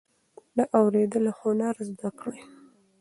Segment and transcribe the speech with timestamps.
[0.57, 2.39] د اوریدلو هنر زده کړئ.